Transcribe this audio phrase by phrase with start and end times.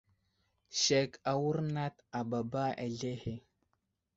[0.83, 3.35] Sek awurnat a baba aslehe.